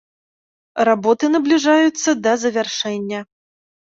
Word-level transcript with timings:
Работы 0.89 1.25
набліжаюцца 1.33 2.09
да 2.27 2.33
завяршэння. 2.47 3.19